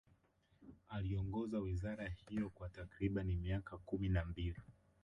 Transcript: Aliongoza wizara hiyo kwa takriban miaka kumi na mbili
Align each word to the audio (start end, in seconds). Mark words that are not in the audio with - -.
Aliongoza 0.89 1.59
wizara 1.59 2.11
hiyo 2.29 2.49
kwa 2.49 2.69
takriban 2.69 3.35
miaka 3.35 3.77
kumi 3.77 4.09
na 4.09 4.25
mbili 4.25 4.61